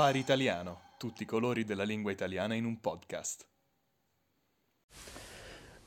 [0.00, 3.46] Safari Italiano, tutti i colori della lingua italiana in un podcast.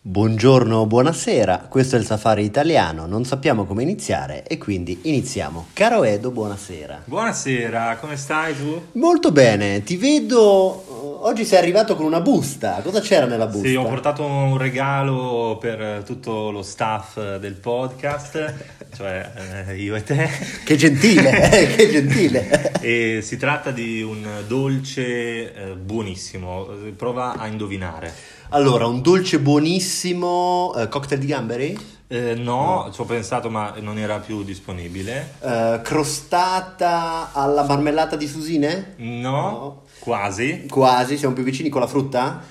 [0.06, 5.68] Buongiorno, buonasera, questo è il Safari Italiano, non sappiamo come iniziare e quindi iniziamo.
[5.72, 7.04] Caro Edo, buonasera.
[7.06, 8.88] Buonasera, come stai tu?
[9.00, 13.70] Molto bene, ti vedo, oggi sei arrivato con una busta, cosa c'era nella busta?
[13.70, 18.54] Sì, ho portato un regalo per tutto lo staff del podcast,
[18.94, 19.32] cioè
[19.70, 20.30] eh, io e te.
[20.66, 22.74] Che gentile, eh, che gentile.
[22.82, 28.33] E si tratta di un dolce eh, buonissimo, prova a indovinare.
[28.50, 31.78] Allora, un dolce buonissimo, eh, cocktail di gamberi?
[32.08, 35.36] Eh, no, ci ho pensato ma non era più disponibile.
[35.40, 38.94] Eh, crostata alla marmellata di susine?
[38.98, 40.68] No, quasi.
[40.70, 42.42] Quasi, siamo più vicini con la frutta?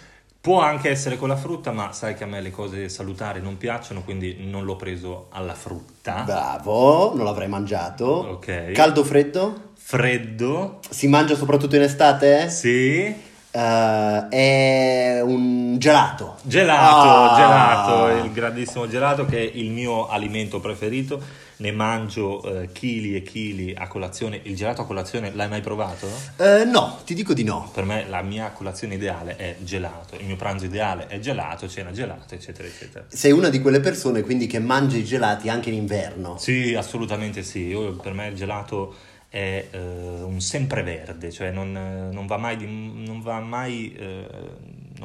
[0.40, 3.56] Può anche essere con la frutta, ma sai che a me le cose salutari non
[3.56, 6.22] piacciono, quindi non l'ho preso alla frutta.
[6.26, 8.06] Bravo, non l'avrei mangiato.
[8.06, 8.72] Ok.
[8.72, 9.70] Caldo o freddo?
[9.74, 10.80] Freddo.
[10.90, 12.50] Si mangia soprattutto in estate?
[12.50, 13.30] Sì.
[13.54, 16.36] Eh, è un gelato.
[16.42, 17.36] Gelato, Ah.
[17.36, 21.20] gelato, il grandissimo gelato che è il mio alimento preferito.
[21.62, 24.40] Ne mangio eh, chili e chili a colazione.
[24.44, 26.08] Il gelato a colazione l'hai mai provato?
[26.38, 27.70] Eh, no, ti dico di no.
[27.72, 31.92] Per me la mia colazione ideale è gelato, il mio pranzo ideale è gelato, cena
[31.92, 33.04] gelato, eccetera, eccetera.
[33.06, 36.36] Sei una di quelle persone quindi che mangia i gelati anche in inverno.
[36.38, 37.66] Sì, assolutamente sì.
[37.66, 38.94] Io- per me il gelato
[39.32, 44.28] è eh, un sempreverde, cioè non, eh, non va mai, di- non va mai eh,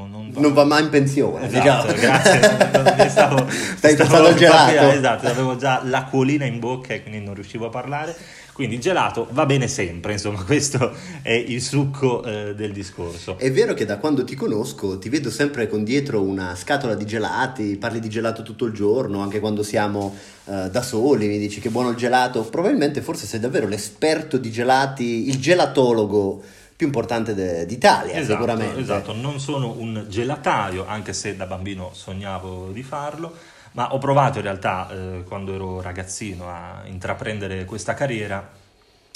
[0.06, 2.00] non, non Non va mai in pensione, Esatto, diciamo.
[2.22, 3.09] grazie.
[3.09, 4.72] Stavo, Stai pensando al gelato.
[4.73, 8.16] proprio- Esatto, avevo già l'acquolina in bocca e quindi non riuscivo a parlare.
[8.54, 13.38] Quindi il gelato va bene sempre, insomma, questo è il succo eh, del discorso.
[13.38, 17.06] È vero che da quando ti conosco ti vedo sempre con dietro una scatola di
[17.06, 21.60] gelati, parli di gelato tutto il giorno, anche quando siamo eh, da soli, mi dici
[21.61, 22.42] che buono il gelato.
[22.45, 26.42] Probabilmente forse sei davvero l'esperto di gelati, il gelatologo
[26.77, 28.80] più importante de- d'Italia, Esatto, sicuramente.
[28.80, 33.36] esatto, non sono un gelataio, anche se da bambino sognavo di farlo,
[33.71, 38.48] ma ho provato in realtà eh, quando ero ragazzino a intraprendere questa carriera,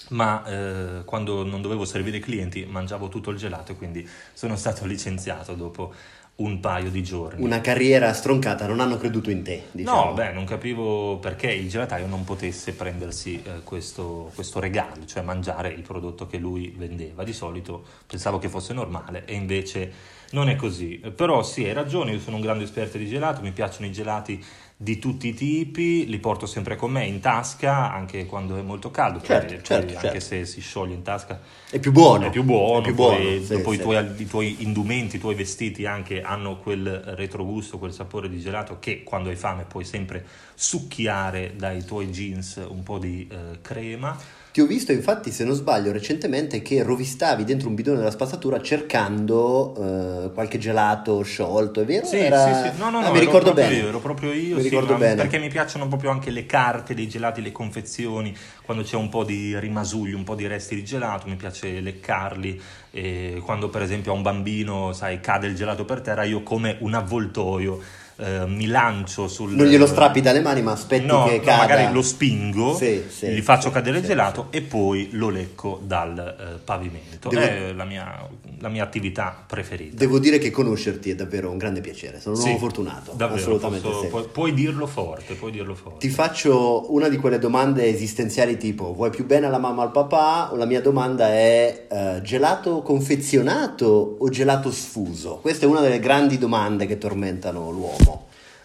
[0.10, 4.56] ma eh, quando non dovevo servire i clienti mangiavo tutto il gelato e quindi sono
[4.58, 5.94] stato licenziato dopo
[6.42, 7.44] un paio di giorni.
[7.44, 10.06] Una carriera stroncata, non hanno creduto in te, diciamo.
[10.06, 15.24] No, beh, non capivo perché il gelataio non potesse prendersi eh, questo, questo regalo, cioè
[15.24, 17.24] mangiare il prodotto che lui vendeva.
[17.24, 19.92] Di solito pensavo che fosse normale e invece
[20.32, 21.02] non è così.
[21.16, 24.44] Però sì, hai ragione, io sono un grande esperto di gelato, mi piacciono i gelati
[24.82, 28.90] di tutti i tipi, li porto sempre con me in tasca, anche quando è molto
[28.92, 30.20] caldo, poi- Certo, poi certo, anche certo.
[30.20, 32.28] se si scioglie in tasca È più buono.
[32.28, 33.76] è più buono, È più poi, buono, sì, dopo sì.
[33.76, 38.40] I, tuoi, i tuoi indumenti, i tuoi vestiti anche hanno quel retrogusto, quel sapore di
[38.40, 40.26] gelato che quando hai fame puoi sempre
[40.56, 44.18] succhiare dai tuoi jeans un po' di eh, crema.
[44.52, 48.62] Ti ho visto infatti, se non sbaglio, recentemente che rovistavi dentro un bidone della spazzatura
[48.62, 52.06] cercando eh, qualche gelato sciolto, è vero?
[52.06, 53.76] Sì, Era- sì, sì, no, no, Ah, no, mi ricordo bene.
[53.76, 55.16] io, ero proprio io, Mi sì, ricordo bene.
[55.16, 59.24] perché mi piacciono proprio anche le carte dei gelati, le confezioni, quando c'è un po'
[59.24, 64.12] di rimasugli, un po' di resti di gelato, mi piace leccarli, e quando per esempio
[64.12, 67.80] a un bambino, sai, cade il gelato per terra, io come un avvoltoio
[68.18, 69.52] eh, mi lancio sul...
[69.52, 71.58] Non glielo strappi dalle mani, ma aspetti No, che no, cada.
[71.58, 75.80] magari lo spingo, Sì, sì, gli faccio sì, cadere il gelato e poi lo lecco
[75.84, 77.30] dal eh, pavimento.
[77.30, 78.28] Devo- È la mia,
[78.60, 79.96] la mia attività preferita.
[79.98, 83.88] Devo dire che conoscerti è davvero un grande piacere, sono un uomo fortunato, Davvero, assolutamente
[83.88, 86.00] posso- pu- puoi dirlo forte, puoi dirlo forte.
[86.00, 89.92] Ti faccio una di quelle domande esistenziali tipo vuoi più bene alla mamma o al
[89.92, 90.52] papà?
[90.56, 95.38] La mia domanda è eh, gelato confezionato o gelato sfuso?
[95.42, 98.11] Questa è una delle grandi domande che tormentano l'uomo.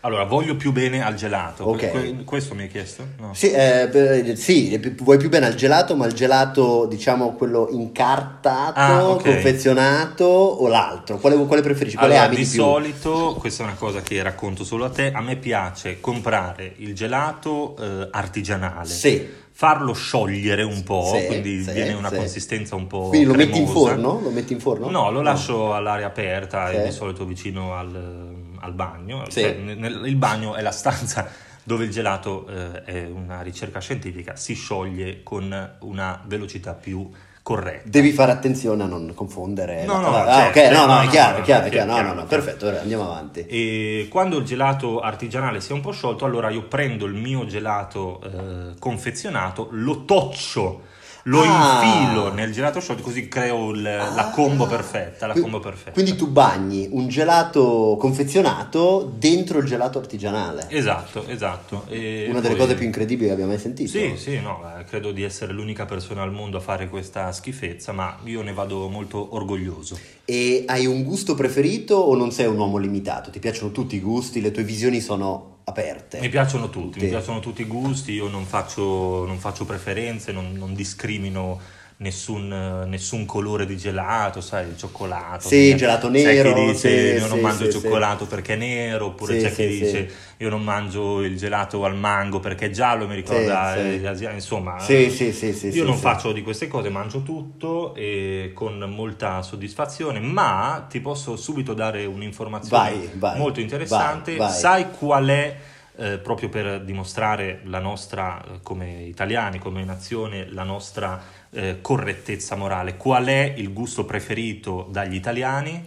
[0.06, 1.64] Allora, voglio più bene al gelato.
[1.64, 1.90] Ok.
[1.90, 3.04] Que- questo mi hai chiesto?
[3.18, 3.34] No.
[3.34, 9.08] Sì, eh, sì, vuoi più bene al gelato, ma il gelato, diciamo, quello incartato, Ah,
[9.08, 9.22] ok.
[9.24, 11.16] confezionato o l'altro?
[11.18, 11.96] Quale, quale preferisci?
[11.96, 12.52] Quale Allora, ami di più?
[12.62, 16.94] solito, questa è una cosa che racconto solo a te, a me piace comprare il
[16.94, 19.28] gelato eh, artigianale, Sì.
[19.50, 22.16] farlo sciogliere un po', Sì, quindi sì, viene una sì.
[22.16, 24.20] consistenza un po' Quindi lo metti in forno?
[24.22, 24.88] Lo metti in forno?
[24.88, 26.76] No, lo lascio all'aria aperta Sì.
[26.76, 29.24] e di solito vicino al, al bagno.
[29.28, 29.40] Sì.
[29.40, 31.28] Cioè, nel- il bagno è la stanza
[31.62, 37.10] dove il gelato eh, è una ricerca scientifica, si scioglie con una velocità più
[37.46, 37.88] corretta.
[37.88, 39.84] Devi fare attenzione a non confondere.
[39.84, 41.92] No, no, ah, certo, ok, no, no, è chiaro, è chiaro, è chiaro.
[41.92, 43.46] No, no, no, perfetto, ora andiamo avanti.
[43.46, 47.46] E quando il gelato artigianale si è un po' sciolto, allora io prendo il mio
[47.46, 50.94] gelato eh, confezionato, lo toccio
[51.28, 51.82] lo Ah.
[51.84, 54.30] infilo nel gelato sciolto così creo il- la Ah.
[54.30, 55.90] combo perfetta, la combo perfetta.
[55.92, 60.66] Quindi tu bagni un gelato confezionato dentro il gelato artigianale.
[60.68, 61.84] Esatto, esatto.
[61.88, 63.90] E Una delle poi- cose più incredibili che abbiamo mai sentito.
[63.90, 67.92] Sì, sì, no, eh, credo di essere l'unica persona al mondo a fare questa schifezza,
[67.92, 69.98] ma io ne vado molto orgoglioso.
[70.24, 73.30] E hai un gusto preferito o non sei un uomo limitato?
[73.30, 76.20] Ti piacciono tutti i gusti, le tue visioni sono aperte?
[76.20, 80.52] Mi piacciono tutti, mi piacciono tutti i gusti, io non faccio, non faccio preferenze, non,
[80.52, 81.60] non discrimino
[81.98, 85.48] nessun, nessun colore di gelato, sai, il cioccolato.
[85.48, 87.78] Sì, C'è- gelato c'è nero, chi dice sì, io non sì, mangio il sì.
[87.80, 92.40] cioccolato perché è nero, oppure c'è chi dice io non mangio il gelato al mango
[92.40, 94.78] perché è giallo, mi ricorda, eh, insomma.
[94.78, 99.42] Sì, sì, sì, sì, Io non faccio di queste cose, mangio tutto e con molta
[99.42, 104.36] soddisfazione, ma ti posso subito dare un'informazione Vai, vai, molto interessante.
[104.36, 104.58] vai, vai.
[104.60, 105.56] Sai qual è,
[105.98, 111.20] eh, proprio per dimostrare la nostra, eh, come italiani, come nazione, la nostra
[111.56, 115.82] eh, correttezza morale, qual è il gusto preferito dagli italiani?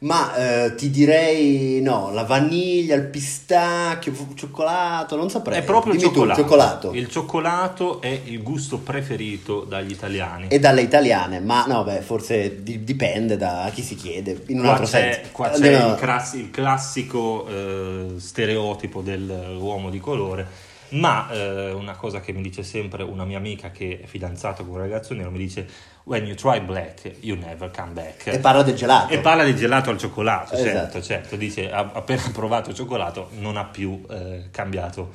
[0.00, 0.36] Ma
[0.66, 5.58] eh, ti direi no, la vaniglia, il pistacchio, il cioccolato, non saprei.
[5.58, 6.40] È proprio il Dimmi tu, cioccolato.
[6.40, 6.92] cioccolato.
[6.94, 10.46] Il cioccolato è il gusto preferito dagli italiani.
[10.50, 14.44] E dalle italiane, ma no, beh, forse di- dipende da chi si chiede.
[14.46, 15.28] In un Qua altro c'è, senso.
[15.32, 20.46] qua c'è il, crass- il classico eh, stereotipo dell'uomo di colore,
[20.90, 24.74] ma eh, una cosa che mi dice sempre una mia amica che è fidanzata con
[24.74, 25.66] un ragazzo nero, mi dice
[26.04, 28.28] When you try black, you never come back.
[28.28, 29.12] E parla del gelato.
[29.12, 30.70] E parla di gelato al cioccolato, Esatto.
[30.70, 31.36] certo, certo.
[31.36, 35.12] Dice, ha appena provato il cioccolato non ha più eh, cambiato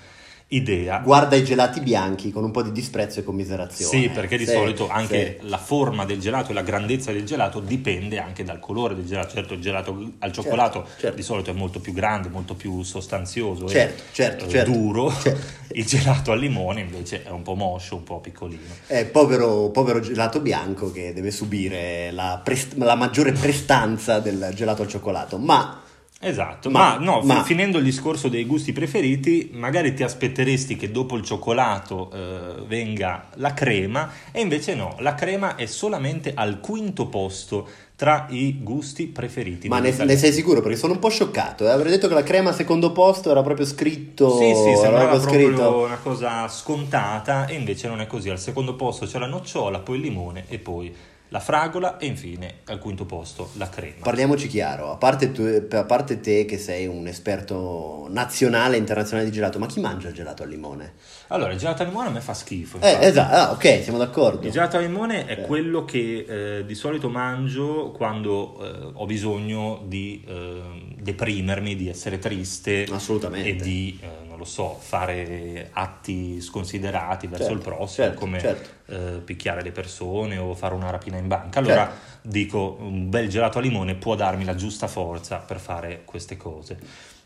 [0.55, 1.00] idea.
[1.00, 4.01] Guarda i gelati bianchi con un po' di disprezzo e commiserazione.
[4.03, 5.50] Sì, perché di Sì, solito anche sì.
[5.50, 9.33] la forma del gelato e la grandezza del gelato dipende anche dal colore del gelato.
[9.33, 11.15] Certo, il gelato al cioccolato certo.
[11.15, 14.71] di solito è molto più grande, molto più sostanzioso Certo, e certo, eh, certo.
[14.71, 15.11] duro.
[15.11, 15.61] Certo.
[15.75, 18.61] Il gelato al limone invece è un po' moscio, un po' piccolino.
[18.85, 24.83] È povero, povero gelato bianco che deve subire la, prest- la maggiore prestanza del gelato
[24.83, 25.39] al cioccolato.
[25.39, 25.81] Ma
[26.23, 30.89] Esatto, Ma- ma, no, ma- finendo il discorso dei gusti preferiti, magari ti aspetteresti che
[30.91, 36.59] dopo il cioccolato eh, venga la crema e invece no, la crema è solamente al
[36.59, 39.67] quinto posto tra i gusti preferiti.
[39.67, 40.61] Ma ne, ne sei sicuro?
[40.61, 41.65] Perché sono un po' scioccato.
[41.65, 41.69] eh.
[41.69, 44.37] Avrei detto che la crema a secondo posto era proprio scritto.
[44.37, 45.79] Sì, sì, sembrava scritto.
[45.85, 48.29] una cosa scontata e invece non è così.
[48.29, 50.93] Al secondo posto c'è la nocciola, poi il limone e poi
[51.33, 54.03] la fragola e infine al quinto posto la crema.
[54.03, 59.27] Parliamoci chiaro, a parte, tu- a parte te che sei un esperto nazionale e internazionale
[59.27, 60.94] di gelato, ma chi mangia il gelato al limone?
[61.30, 62.77] Allora, il gelato al limone a me fa schifo.
[62.81, 64.45] Eh, esatto, ah, ok, siamo d'accordo.
[64.45, 65.41] Il gelato al limone è Eh.
[65.41, 66.25] quello che
[66.59, 70.62] eh, di solito mangio quando eh, ho bisogno di eh,
[71.00, 73.50] deprimermi, di essere triste Assolutamente.
[73.50, 74.07] e di, eh,
[74.44, 78.69] lo so, fare atti sconsiderati verso Certo, il prossimo, certo, come certo.
[78.92, 81.60] eh, picchiare le persone o fare una rapina in banca.
[81.60, 82.28] Allora Certo.
[82.28, 86.78] dico, un bel gelato al limone può darmi la giusta forza per fare queste cose.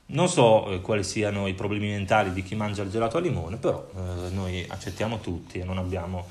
[0.10, 3.58] Non so eh, quali siano i problemi mentali di chi mangia il gelato al limone,
[3.58, 6.26] però eh, noi accettiamo tutti e non abbiamo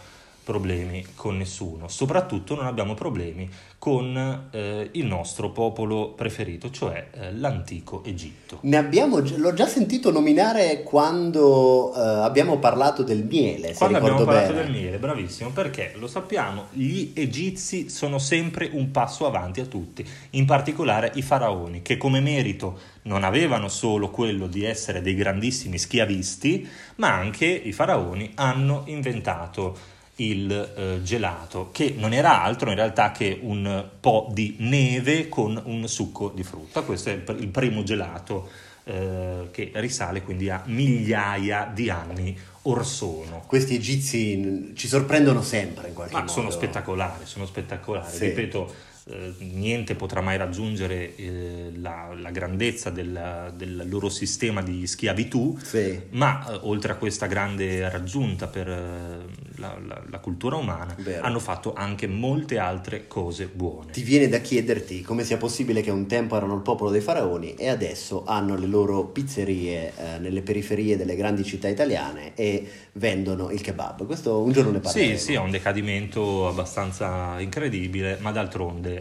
[0.46, 1.88] problemi con nessuno.
[1.88, 8.58] Soprattutto non abbiamo problemi con eh, il nostro popolo preferito, cioè eh, l'antico Egitto.
[8.62, 14.22] Ne abbiamo, l'ho già sentito nominare quando eh, abbiamo parlato del miele, se Quando abbiamo
[14.22, 14.62] parlato bene.
[14.62, 20.06] del miele, bravissimo, perché lo sappiamo, gli egizi sono sempre un passo avanti a tutti,
[20.30, 25.76] in particolare i faraoni, che come merito non avevano solo quello di essere dei grandissimi
[25.76, 32.76] schiavisti, ma anche i faraoni hanno inventato il eh, gelato, che non era altro in
[32.76, 36.82] realtà che un po' di neve con un succo di frutta.
[36.82, 38.48] Questo è il, pr- il primo gelato
[38.84, 43.42] eh, che risale quindi a migliaia di anni or sono.
[43.46, 46.32] Questi egizi n- ci sorprendono sempre in qualche Ma modo.
[46.32, 48.16] sono spettacolari, sono spettacolari.
[48.16, 48.24] Sì.
[48.26, 48.74] Ripeto,
[49.08, 55.56] eh, niente potrà mai raggiungere eh, la, la grandezza del, del loro sistema di schiavitù,
[55.62, 56.00] Sì.
[56.10, 59.24] ma eh, oltre a questa grande raggiunta per eh,
[59.56, 61.24] la, la- la cultura umana, Vero.
[61.24, 63.92] hanno fatto anche molte altre cose buone.
[63.92, 67.54] Ti viene da chiederti come sia possibile che un tempo erano il popolo dei faraoni
[67.54, 73.50] e adesso hanno le loro pizzerie eh, nelle periferie delle grandi città italiane e vendono
[73.50, 74.04] il kebab.
[74.06, 75.16] Questo un giorno ne parleremo.
[75.16, 78.95] Sì, sì, è un decadimento abbastanza incredibile, ma d'altronde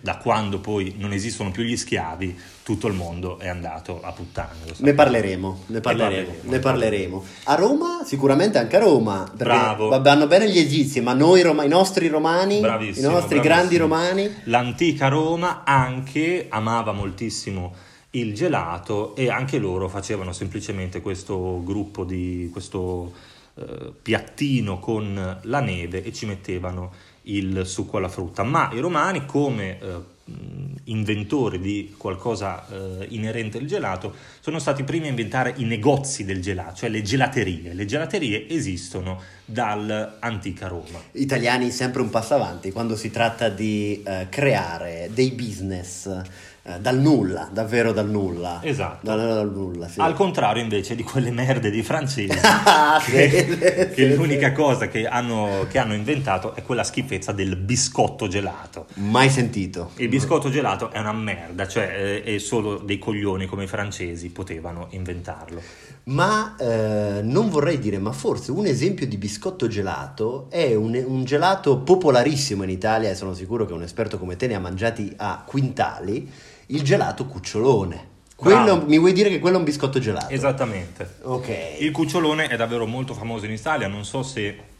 [0.00, 4.58] da quando poi non esistono più gli schiavi, tutto il mondo è andato a puttane.
[4.66, 7.24] lo Ne parleremo, ne parleremo, parleremo, ne parleremo.
[7.44, 9.88] A Roma, sicuramente anche a Roma, Bravo.
[9.88, 13.42] va- vanno bene gli egizi, ma noi roma- i nostri romani, Bravissimo, i nostri bravissimo.
[13.42, 17.74] grandi romani, L'antica Roma anche amava moltissimo
[18.10, 23.12] il gelato e anche loro facevano semplicemente questo gruppo di questo
[23.56, 26.92] eh, piattino con la neve e ci mettevano
[27.26, 28.42] il succo alla frutta.
[28.42, 30.14] Ma i romani, come eh,
[30.84, 36.24] inventori di qualcosa eh, inerente al gelato, sono stati i primi a inventare i negozi
[36.24, 37.74] del gelato, cioè le gelaterie.
[37.74, 41.00] Le gelaterie esistono dall'antica Roma.
[41.12, 46.22] Italiani sempre un passo avanti quando si tratta di eh, creare dei business
[46.68, 48.58] eh, dal nulla, davvero dal nulla.
[48.62, 49.06] Esatto.
[49.06, 50.00] Dal, dal nulla, sì.
[50.00, 52.36] Al contrario invece di quelle merde di francesi,
[52.68, 58.26] Ah, che, che l'unica cosa che hanno, che hanno inventato è quella schifezza del biscotto
[58.26, 58.86] gelato.
[58.94, 59.90] Mai sentito.
[59.96, 64.30] Il biscotto gelato è una merda, cioè eh, è solo dei coglioni come i francesi
[64.30, 65.60] potevano inventarlo.
[66.04, 71.24] Ma eh, non vorrei dire, ma forse un esempio di biscotto gelato è un, un
[71.24, 75.12] gelato popolarissimo in Italia e sono sicuro che un esperto come te ne ha mangiati
[75.16, 76.30] a quintali,
[76.66, 78.14] il gelato cucciolone.
[78.36, 80.28] Quello, mi vuoi dire che quello è un biscotto gelato?
[80.28, 81.16] Esattamente.
[81.22, 81.76] Ok.
[81.80, 84.74] Il cucciolone è davvero molto famoso in Italia, non so se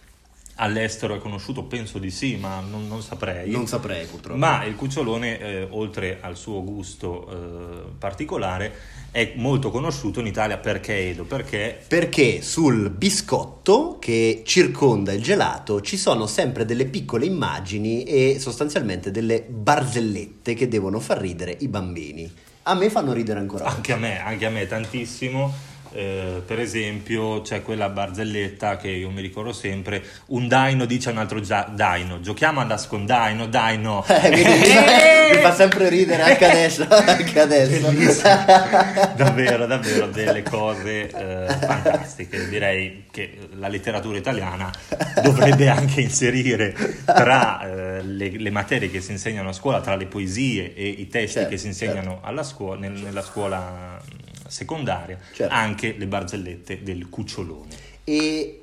[0.56, 3.50] all'estero è conosciuto, penso di sì, ma non, non saprei.
[3.50, 4.38] Non saprei purtroppo.
[4.38, 8.74] Ma il cucciolone, eh, oltre al suo gusto eh, particolare,
[9.10, 11.24] è molto conosciuto in Italia perché Edo?
[11.24, 18.36] Perché Perché sul biscotto che circonda il gelato ci sono sempre delle piccole immagini e
[18.38, 22.30] sostanzialmente delle barzellette che devono far ridere i bambini.
[22.64, 23.64] A me fanno ridere ancora.
[23.64, 23.76] oggi.
[23.76, 25.74] anche a me, anche a me tantissimo.
[25.96, 31.12] Eh, per esempio c'è quella barzelletta che io mi ricordo sempre un daino dice a
[31.12, 36.22] un altro gia- daino giochiamo a nascondaino daino Eh, mi, fa, mi fa sempre ridere
[36.22, 36.86] anche adesso.
[36.88, 37.90] Anche adesso.
[39.16, 42.48] Davvero, davvero delle cose eh, fantastiche.
[42.48, 44.70] Direi che la letteratura italiana
[45.22, 46.74] dovrebbe anche inserire
[47.04, 51.08] tra eh, le, le materie che si insegnano a scuola, tra le poesie e i
[51.08, 54.00] testi Certo, che si insegnano alla scuola, nel- nella scuola
[54.48, 55.52] secondaria, Certo.
[55.54, 57.74] anche le barzellette del cucciolone.
[58.04, 58.60] E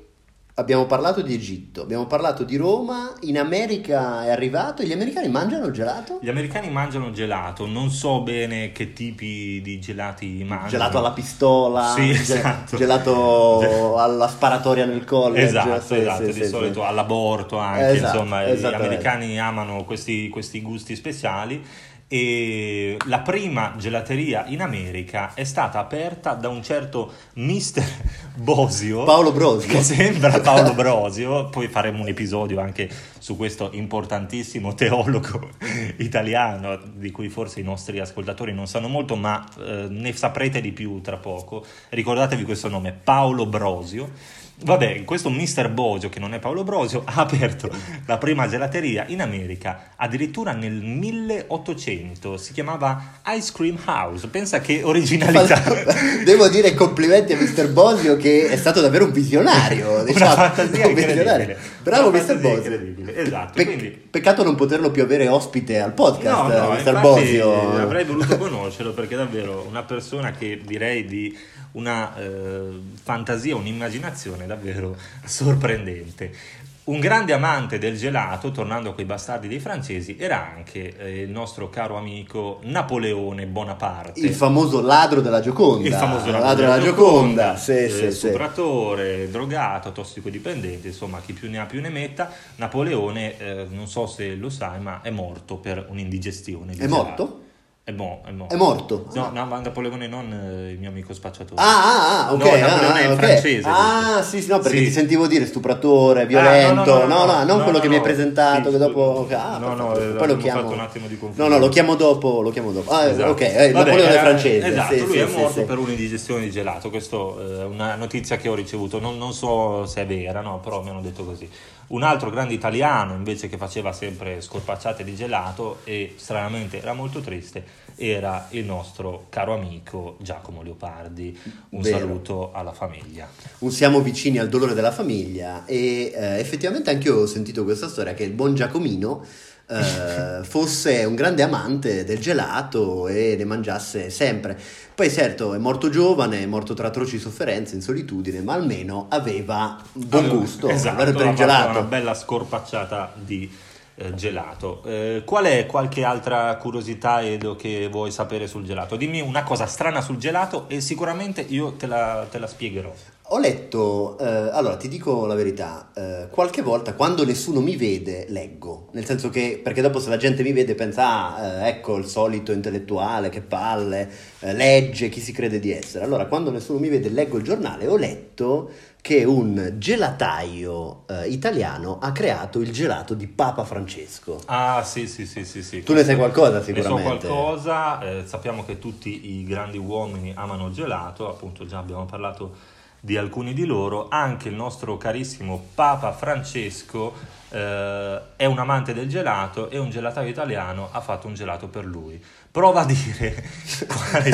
[0.56, 5.70] abbiamo parlato di Egitto, abbiamo parlato di Roma, in America è arrivato, gli americani mangiano
[5.72, 6.18] gelato?
[6.22, 10.68] Gli americani mangiano gelato, non so bene che tipi di gelati mangiano.
[10.68, 12.76] Gelato alla pistola, Sì, esatto.
[12.76, 15.44] gelato alla sparatoria nel college.
[15.44, 20.62] Esatto, Sì, esatto, sì, di solito all'aborto anche, Esatto, insomma, gli americani amano questi, questi
[20.62, 21.62] gusti speciali
[22.06, 27.84] e la prima gelateria in America è stata aperta da un certo Mr.
[28.36, 29.04] Bosio.
[29.04, 29.68] Paolo Brosio.
[29.68, 35.50] Che sembra Paolo Brosio, poi faremo un episodio anche su questo importantissimo teologo
[35.98, 40.72] italiano di cui forse i nostri ascoltatori non sanno molto, ma eh, ne saprete di
[40.72, 41.64] più tra poco.
[41.88, 44.42] Ricordatevi questo nome, Paolo Brosio.
[44.62, 45.68] Vabbè, questo Mr.
[45.68, 47.68] Bosio, che non è Paolo Brosio, ha aperto
[48.06, 52.36] la prima gelateria in America addirittura nel 1800.
[52.36, 54.28] Si chiamava Ice Cream House.
[54.28, 55.60] Pensa che originalità!
[56.24, 57.68] Devo dire complimenti a Mr.
[57.72, 59.90] Bosio che è stato davvero un visionario.
[59.92, 61.56] Una diciamo, fantasia un visionario.
[61.82, 62.24] Bravo Una Mr.
[62.24, 63.12] fantasia Bosio.
[63.14, 63.52] esatto.
[63.54, 64.02] Pe- quindi...
[64.14, 67.76] Peccato non poterlo più avere ospite al podcast, No, no, infatti Bosio.
[67.80, 71.36] avrei voluto conoscerlo perché è davvero una persona che direi di
[71.72, 72.68] una eh,
[73.02, 76.62] fantasia, un'immaginazione davvero sorprendente.
[76.84, 81.30] Un grande amante del gelato, tornando a quei bastardi dei francesi, era anche eh, il
[81.30, 84.20] nostro caro amico Napoleone Bonaparte.
[84.20, 85.88] Il famoso ladro della Gioconda.
[85.88, 87.56] Il famoso ladro della Gioconda.
[87.56, 88.12] Sì, eh, sì, sì.
[88.12, 92.30] stupratore, drogato, tossicodipendente, insomma chi più ne ha più ne metta.
[92.56, 96.72] Napoleone, eh, non so se lo sai, ma è morto per un'indigestione.
[96.74, 97.02] di È gelato.
[97.02, 97.43] morto?
[97.86, 98.54] È, mo- è morto.
[98.54, 99.06] È morto?
[99.12, 101.60] No, no, ma Napoleone non eh, il mio amico spacciatore.
[101.60, 102.42] Ah, ah, ah, ok.
[102.42, 103.18] No, Napoleone ah, è il ok.
[103.18, 104.84] francese, Ah, sì, sì, no, perché Sì.
[104.84, 107.04] ti sentivo dire stupratore, Ah, violento.
[107.06, 108.06] no, no, non no, quello no, che mi hai no.
[108.06, 108.64] presentato.
[108.64, 109.28] Sì, che dopo.
[109.32, 110.62] Ah, No, no, eh, poi lo chiamo.
[110.62, 111.50] fatto un attimo di no, confusione.
[111.50, 112.40] no, lo chiamo dopo.
[112.40, 112.90] Lo chiamo dopo.
[112.90, 113.30] Ah, Esatto.
[113.32, 114.66] ok, eh, Vabbè, Napoleone era- francese.
[114.66, 116.88] Esatto, lui è morto per un'indigestione di gelato.
[116.88, 120.82] Questa è una notizia che ho ricevuto, non, non so se è vera, no, però
[120.82, 121.46] mi hanno detto così.
[121.88, 127.20] Un altro grande italiano invece che faceva sempre scorpacciate di gelato e stranamente era molto
[127.20, 131.38] triste era il nostro caro amico Giacomo Leopardi.
[131.70, 131.98] Un Vero.
[131.98, 133.28] saluto alla famiglia.
[133.58, 137.88] Un siamo vicini al dolore della famiglia e eh, effettivamente anche io ho sentito questa
[137.88, 139.24] storia che il buon Giacomino
[139.66, 144.58] eh, fosse un grande amante del gelato e ne mangiasse sempre.
[144.94, 149.80] Poi certo è morto giovane, è morto tra atroci sofferenze, in solitudine, ma almeno aveva
[149.92, 151.78] buon gusto esatto, per il gelato.
[151.78, 153.50] Una bella scorpacciata di
[153.96, 154.82] eh, gelato.
[154.84, 158.96] Eh, qual è qualche altra curiosità, Edo, che vuoi sapere sul gelato?
[158.96, 162.92] Dimmi una cosa strana sul gelato e sicuramente io te la, te la spiegherò.
[163.28, 168.26] Ho letto, eh, allora ti dico la verità, eh, qualche volta quando nessuno mi vede
[168.28, 171.96] leggo, nel senso che, perché dopo se la gente mi vede pensa, ah, eh, ecco
[171.96, 174.10] il solito intellettuale, che palle,
[174.40, 176.04] eh, legge chi si crede di essere.
[176.04, 178.70] Allora quando nessuno mi vede leggo il giornale, ho letto
[179.04, 184.40] che un gelataio eh, italiano ha creato il gelato di Papa Francesco.
[184.46, 185.62] Ah, sì, sì, sì, sì.
[185.62, 185.82] sì.
[185.82, 187.26] Tu ne sai qualcosa Ne so sicuramente?
[187.26, 192.56] qualcosa, eh, sappiamo che tutti i grandi uomini amano il gelato, appunto già abbiamo parlato
[192.98, 197.12] di alcuni di loro, anche il nostro carissimo Papa Francesco
[197.50, 201.84] eh, è un amante del gelato e un gelataio italiano ha fatto un gelato per
[201.84, 202.18] lui.
[202.54, 203.34] Prova a dire
[204.12, 204.30] quali,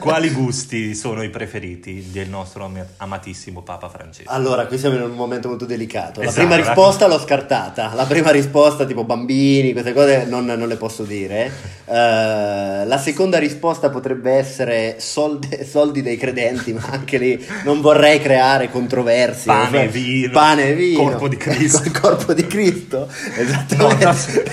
[0.00, 4.28] quali gusti sono i preferiti del nostro am- amatissimo Papa Francesco.
[4.32, 6.18] Allora, qui siamo in un momento molto delicato.
[6.22, 7.92] La Esatto, prima risposta l'ho scartata.
[7.94, 11.52] La prima risposta, tipo bambini, queste cose, non, non le posso dire.
[11.84, 18.20] Eh, la seconda risposta potrebbe essere soldi, soldi dei credenti, ma anche lì non vorrei
[18.20, 19.52] creare controversie.
[19.52, 21.00] Pane e vino, Pane vino.
[21.04, 21.90] corpo di Cristo.
[22.02, 24.44] Corpo di Cristo, No, esattamente.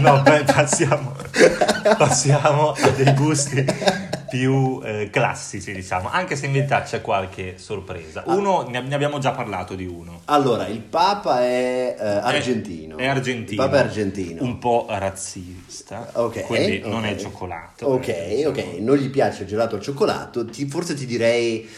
[0.00, 1.14] no, no, beh, passiamo,
[1.96, 3.64] passiamo a dei gusti
[4.30, 8.22] più eh, classici, diciamo, anche se in verità c'è qualche sorpresa.
[8.26, 10.20] Uno, ne, ne abbiamo già parlato di uno.
[10.26, 12.96] Allora, il Papa è eh, argentino.
[12.96, 13.62] È, è argentino.
[13.62, 14.42] Il Papa è argentino.
[14.44, 16.10] Un po' razzista.
[16.12, 17.10] Ok, Quindi non ok.
[17.10, 17.86] è cioccolato.
[17.86, 18.74] Ok, eh, ok, diciamo.
[18.78, 21.68] non gli piace il gelato al cioccolato, ti- forse ti direi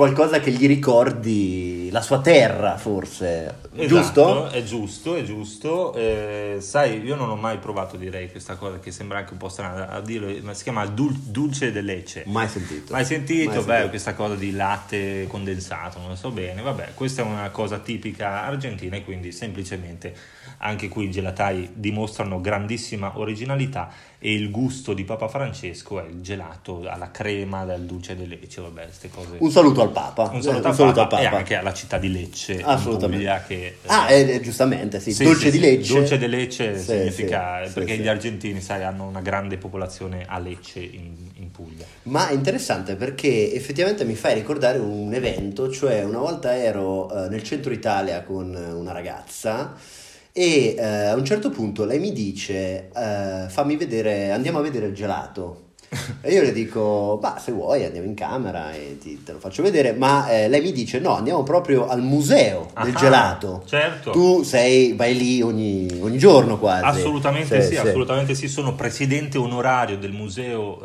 [0.00, 4.48] qualcosa che gli ricordi la sua terra, forse, Esatto, giusto?
[4.48, 5.92] È giusto, è giusto.
[5.92, 9.50] Eh, sai, io non ho mai provato, direi, questa cosa che sembra anche un po'
[9.50, 12.24] strana a dirlo, ma si chiama dul- dulce de leche.
[12.28, 12.94] Mai sentito.
[12.94, 13.50] Mai sentito?
[13.50, 13.88] Mai Beh, sentito.
[13.90, 16.62] questa cosa di latte condensato, non lo so bene.
[16.62, 20.14] Vabbè, questa è una cosa tipica argentina e quindi semplicemente
[20.62, 23.90] anche qui i gelatai dimostrano grandissima originalità
[24.22, 28.60] e il gusto di Papa Francesco è il gelato alla crema del dulce de leche,
[28.60, 29.36] vabbè, queste cose.
[29.38, 30.28] Un saluto al Papa.
[30.30, 33.16] Un saluto, Eh, al, Papa, e anche alla città di Lecce, Assolutamente.
[33.24, 35.12] Puglia, che Ah, eh, eh, giustamente, sì.
[35.14, 35.60] sì, Dolce sì, di.
[35.60, 35.94] Lecce.
[35.94, 40.80] Dolce de Lecce Sì, significa perché gli argentini, sai, hanno una grande popolazione a Lecce
[40.80, 41.86] in, in Puglia.
[42.02, 47.28] Ma è interessante perché effettivamente mi fai ricordare un evento, cioè una volta ero eh,
[47.30, 49.74] nel centro Italia con una ragazza
[50.42, 54.86] e eh, a un certo punto lei mi dice eh, fammi vedere, andiamo a vedere
[54.86, 55.64] il gelato.
[56.22, 59.62] E io le dico, bah, se vuoi andiamo in camera e ti- te lo faccio
[59.62, 63.62] vedere, ma eh, lei mi dice no, andiamo proprio al museo del Ah, gelato.
[63.66, 64.10] certo.
[64.12, 66.84] Tu sei, vai lì ogni, ogni giorno quasi.
[66.84, 68.48] Assolutamente sì, assolutamente sì.
[68.48, 70.78] Sono presidente onorario del museo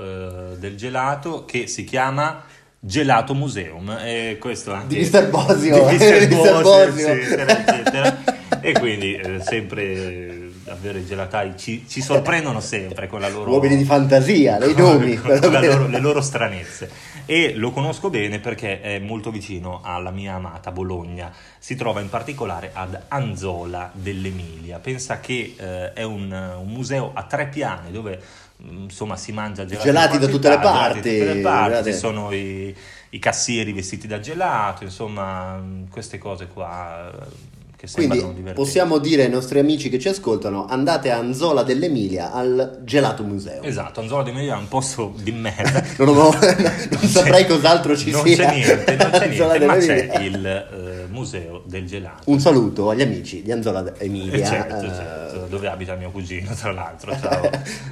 [0.53, 2.41] eh, del gelato che si chiama
[2.79, 3.97] Gelato Museum.
[4.01, 5.29] E questo anche Di Mr.
[5.29, 5.87] Bosio.
[5.89, 6.27] Di Mr.
[6.33, 7.07] Bosio, Bosio.
[7.09, 8.23] eccetera, eccetera.
[8.61, 13.77] E quindi eh, sempre davvero i gelatai ci, ci sorprendono sempre con la loro Uomini
[13.77, 15.15] di fantasia, dei nomi.
[15.15, 16.89] con loro- le loro stranezze.
[17.25, 21.31] E lo conosco bene perché è molto vicino alla mia amata Bologna.
[21.57, 24.79] Si trova in particolare ad Anzola dell'Emilia.
[24.79, 28.19] Pensa che eh, è un, un museo a tre piani dove
[28.63, 31.69] mm, insomma si mangia Gelati in da tutte le gelati parti, da tutte le parti,
[31.69, 31.91] gelati.
[31.91, 32.75] ci sono i,
[33.09, 37.54] i cassieri vestiti da gelato, insomma mm, queste cose qua eh,
[37.85, 38.53] che Quindi divertenti.
[38.53, 43.61] possiamo dire ai nostri amici che ci ascoltano, andate a Anzola dell'Emilia al Gelato Museo.
[43.63, 45.83] Esatto, Anzola dell'Emilia è un posto di merda.
[46.05, 46.33] Non, ho-
[46.91, 48.35] non saprei cos'altro ci non sia.
[48.35, 50.11] C'è niente, non c'è Anzola niente, ma dell'Emilia.
[50.11, 52.29] c'è il eh, museo del gelato.
[52.29, 54.45] Un saluto agli amici di Anzola Eh, Emilia.
[54.45, 57.11] certo, eh, certo, dove abita mio cugino, tra l'altro.
[57.19, 57.49] Ciao,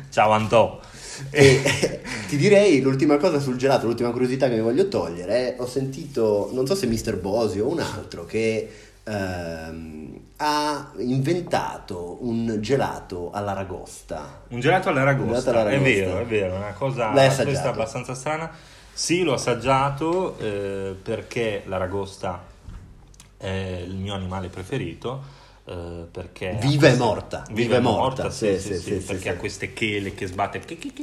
[0.10, 0.80] ciao Antò.
[1.30, 1.62] E
[2.28, 5.56] ti direi l'ultima cosa sul gelato, l'ultima curiosità che mi voglio togliere.
[5.60, 7.18] Ho sentito, non so se Mr.
[7.18, 8.68] Bosio o un altro, che
[9.04, 14.42] ehm, ha inventato un gelato all'aragosta.
[14.50, 15.90] Un gelato Un all'aragosta, gelato all'aragosta.
[15.90, 18.52] è vero, è vero, è una cosa questa abbastanza strana.
[18.92, 22.44] Sì, l'ho assaggiato eh, perché l'aragosta
[23.38, 25.42] è il mio animale preferito.
[25.66, 29.72] Eh, perché Viva e morta, viva e morta, sì, sì, sì, sì, perché ha queste
[29.72, 30.62] chele che sbatte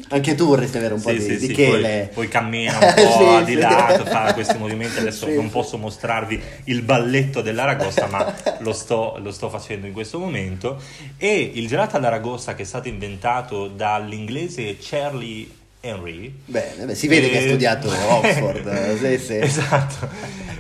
[0.09, 2.11] Anche tu vorresti avere un po' di, di chele.
[2.13, 4.99] Poi, poi cammina un po' di lato, fa questi movimenti.
[5.01, 10.19] Adesso non posso mostrarvi il balletto dell'aragosta, ma lo sto, lo sto facendo in questo
[10.19, 10.79] momento.
[11.17, 15.49] E il gelato all'aragosta che è stato inventato dall'inglese Charlie
[15.81, 16.33] Henry.
[16.45, 18.67] Bene, beh, si vede che ha studiato Oxford.
[18.67, 19.37] eh, sì, sì.
[19.37, 20.09] Esatto.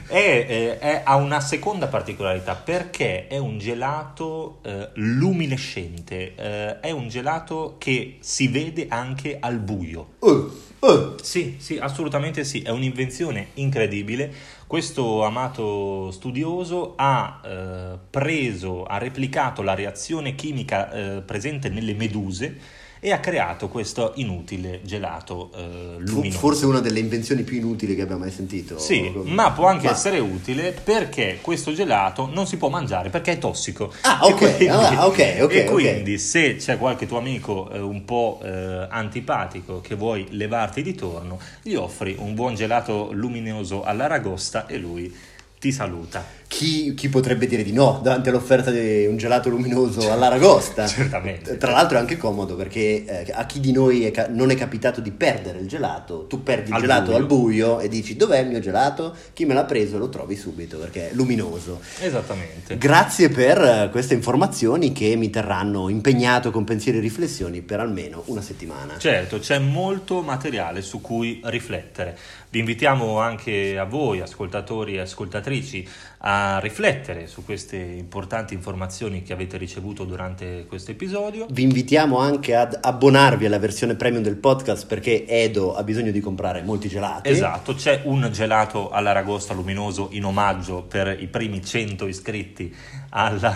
[0.08, 6.90] E, eh, è- ha una seconda particolarità perché è un gelato eh, luminescente, eh, è
[6.90, 10.14] un gelato che si vede anche al buio.
[10.20, 11.14] Uh, uh.
[11.22, 14.32] Sì, sì, assolutamente sì, è un'invenzione incredibile.
[14.66, 22.78] Questo amato studioso ha eh, preso, ha replicato la reazione chimica eh, presente nelle meduse
[23.00, 26.38] e ha creato questo inutile gelato eh, luminoso.
[26.38, 28.78] Forse una delle invenzioni più inutili che abbiamo mai sentito.
[28.78, 33.32] Sì, ma può anche Ma- essere utile perché questo gelato non si può mangiare perché
[33.32, 33.92] è tossico.
[34.02, 38.38] Ah, ok, ah, ok, ok, E quindi se c'è qualche tuo amico eh, un po'
[38.42, 44.76] eh, antipatico che vuoi levarti di torno, gli offri un buon gelato luminoso all'aragosta e
[44.76, 45.14] lui
[45.58, 46.24] ti saluta.
[46.50, 50.84] Chi, chi, potrebbe dire di no davanti all'offerta di un gelato luminoso all'Aragosta?
[50.90, 51.56] Certamente.
[51.56, 54.56] Tra l'altro è anche comodo perché eh, a chi di noi è ca- non è
[54.56, 57.16] capitato di perdere il gelato, tu perdi il al gelato buio.
[57.16, 59.14] al buio e dici dov'è il mio gelato?
[59.32, 61.80] Chi me l'ha preso lo trovi subito perché è luminoso.
[62.00, 62.76] Esattamente.
[62.76, 68.42] Grazie per queste informazioni che mi terranno impegnato con pensieri e riflessioni per almeno una
[68.42, 68.98] settimana.
[68.98, 72.18] Certo, c'è molto materiale su cui riflettere.
[72.50, 75.88] Vi invitiamo anche a voi, ascoltatori e ascoltatrici,
[76.40, 81.46] a riflettere su queste importanti informazioni che avete ricevuto durante questo episodio.
[81.50, 86.20] Vi invitiamo anche ad abbonarvi alla versione premium del podcast perché Edo ha bisogno di
[86.20, 87.28] comprare molti gelati.
[87.28, 92.74] Esatto, c'è un gelato all'aragosta luminoso in omaggio per i primi 100 iscritti
[93.10, 93.54] alla,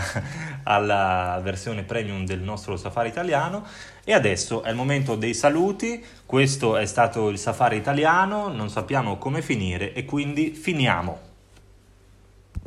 [0.65, 3.65] alla versione premium del nostro safari italiano.
[4.05, 9.17] E adesso è il momento dei saluti, questo è stato il safari italiano, non sappiamo
[9.17, 11.33] come finire e quindi finiamo.